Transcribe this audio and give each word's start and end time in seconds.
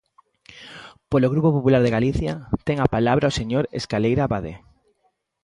Polo 1.11 1.31
Grupo 1.33 1.49
Popular 1.57 1.81
de 1.83 1.93
Galicia, 1.97 2.33
ten 2.65 2.77
a 2.79 2.91
palabra 2.95 3.31
o 3.31 3.35
señor 3.39 3.63
Escaleira 3.79 4.23
Abade. 4.25 4.53